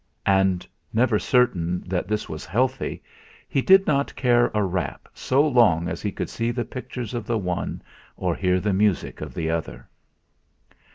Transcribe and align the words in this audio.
And, 0.25 0.65
never 0.91 1.19
certain 1.19 1.81
that 1.85 2.07
this 2.07 2.27
was 2.27 2.43
healthy, 2.43 3.03
he 3.47 3.61
did 3.61 3.85
not 3.85 4.15
care 4.15 4.49
a 4.55 4.63
rap 4.63 5.07
so 5.13 5.47
long 5.47 5.87
as 5.87 6.01
he 6.01 6.11
could 6.11 6.27
see 6.31 6.49
the 6.49 6.65
pictures 6.65 7.13
of 7.13 7.27
the 7.27 7.37
one 7.37 7.83
or 8.17 8.33
hear 8.35 8.59
the 8.59 8.73
music 8.73 9.21
of 9.21 9.35
the 9.35 9.51
other. 9.51 9.87